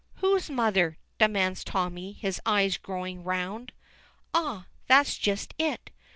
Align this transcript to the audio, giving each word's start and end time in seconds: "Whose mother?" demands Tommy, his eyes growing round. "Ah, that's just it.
"Whose 0.15 0.49
mother?" 0.49 0.97
demands 1.19 1.63
Tommy, 1.63 2.13
his 2.13 2.41
eyes 2.43 2.75
growing 2.77 3.23
round. 3.23 3.71
"Ah, 4.33 4.65
that's 4.87 5.15
just 5.15 5.53
it. 5.59 5.91